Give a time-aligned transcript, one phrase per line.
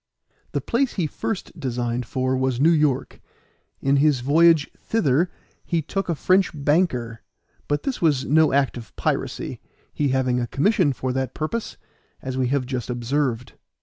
[0.53, 3.21] The place he first designed for was New York;
[3.81, 5.29] in his voyage thither
[5.63, 7.21] he took a French banker,
[7.67, 9.59] but this was no act of piracy,
[9.93, 11.77] he having a commission for that purpose,
[12.19, 13.53] as we have just observed.